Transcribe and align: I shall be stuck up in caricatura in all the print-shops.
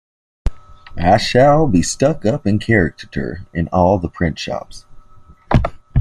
I 0.97 1.17
shall 1.17 1.67
be 1.67 1.83
stuck 1.83 2.25
up 2.25 2.47
in 2.47 2.57
caricatura 2.57 3.45
in 3.53 3.67
all 3.67 3.99
the 3.99 4.09
print-shops. 4.09 4.87